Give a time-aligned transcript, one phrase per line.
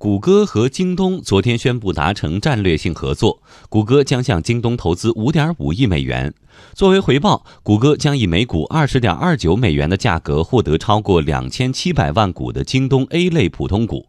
[0.00, 6.32] 谷歌和京东昨天宣布达成战略性合作，谷歌将向京东投资五点五亿美元。
[6.72, 14.06] 作为回报，谷歌将以每股二十点二九美元的价格获得超过两千七百万股的京东 A 类普通股。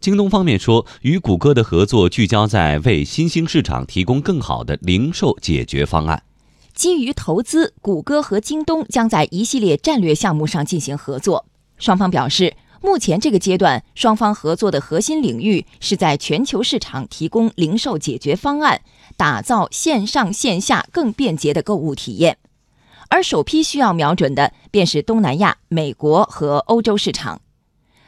[0.00, 6.22] 京东方面说，与谷歌的合作聚焦在为新兴市场提供更好的零售解决方案。
[6.72, 11.44] 基于投资，谷歌和京东将在一系列战略项目上进行合作。
[11.76, 12.54] 双方表示。
[12.82, 18.82] 目前这个阶段，双方合作的核心领域是在全球市场提供零售解决方案，
[19.16, 22.38] 打造线上线下更便捷的购物体验。
[23.08, 27.40] 而首批需要瞄准的便是东南亚、美国和欧洲市场。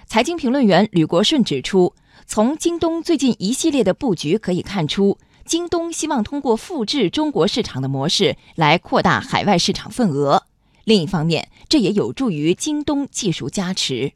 [0.07, 1.95] 财经评论员吕国顺指出，
[2.27, 10.45] 从京东最近一系列的布局可以看出，京东希望通过复制中国市场的模式来扩大海外市场份额。
[10.85, 14.12] 另一方面，这也有助于京东技术加持。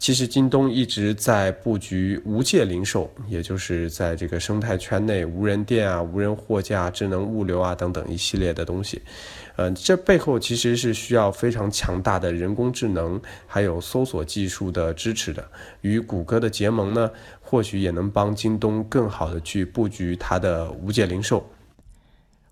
[0.00, 9.02] 其实京东一直在布局无界零售，也就是在这个生态圈内，无人店啊、无人货架、智能物流啊等等一系列的东西。
[9.56, 15.46] 嗯，这背后其实是需要非常强大的人工智能还有搜索技术的支持的。
[15.82, 17.10] 与谷歌的结盟呢，
[17.42, 21.46] 或许也能帮京东更好的去布局它的无界零售。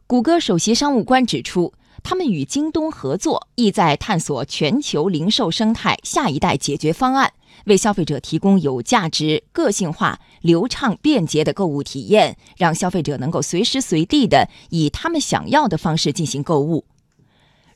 [0.06, 1.72] 谷歌首席商务官指出。
[2.04, 7.32] 他们与京东合作，意在探索全球零售生态下一代解决方案，
[7.66, 16.84] 为消费者提供有价值、个性化、流畅、便捷的购物体验，让消费者能够随时随地的以他们想要的方式进行购物。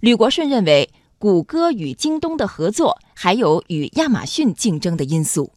[0.01, 5.53] 吕国顺认为，谷歌与京东的合作还有与亚马逊竞争的因素。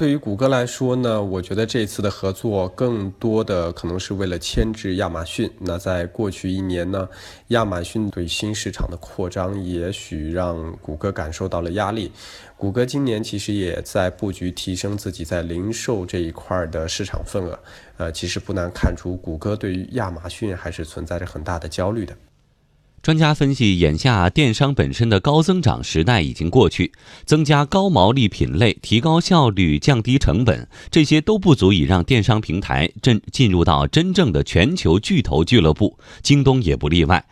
[0.00, 5.52] 对于谷歌来说呢，我觉得这次的合作更多的可能是为了牵制亚马逊。
[5.58, 7.06] 那在过去一年呢，
[7.48, 12.10] 亚马逊对新市场的扩张，也许让谷歌感受到了压力。
[12.56, 17.58] 谷歌今年其实也在布局提升自己在零售这一块的市场份额。
[17.98, 22.16] 呃，其实不难看出，谷歌对于亚马逊还是存在着很大的焦虑的。
[23.02, 26.92] 专家分析，眼下电商本身的高增长时代已经过去，
[27.24, 35.98] 增加高毛利品类、提高效率、降低成本，这些都不足以让电商平台真进入到真正的全球巨头俱乐部。
[36.22, 37.24] 京东也不例外，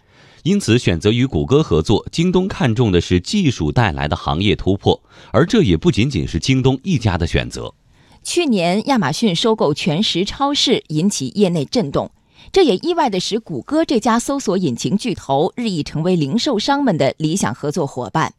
[0.42, 5.02] 因此选择与谷歌合作，京东看重的是技术带来的行业突破，
[5.32, 7.74] 而这也不仅仅是京东一家的选择。
[8.22, 12.10] 去年，亚马逊收购全食超市，引起业内震动。
[12.52, 18.34] 这也意外地使谷歌这家搜索引擎巨头日益成为零售商们的理想合作伙伴。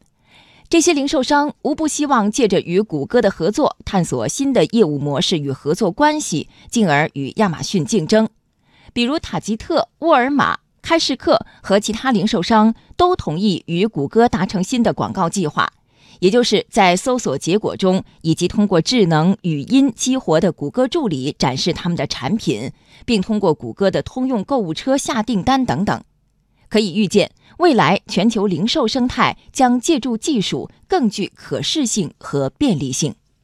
[0.68, 8.28] 这些零售商无不希望借着与谷歌的合作，探索新的业务模式与合作关系，进而与亚马逊竞争。
[8.92, 15.72] 比如塔吉特、沃尔玛、开市客和其他零售商都同意与谷歌达成新的广告计划。
[16.18, 22.72] 也就是在搜索结果中，以及通过智能语音激活的谷歌助理展示他们的产品，
[23.06, 26.02] 并通过谷歌的通用购物车下订单等等。
[26.68, 33.14] 可以预见，未来全球零售生态将借助技术更具可视性和便利性。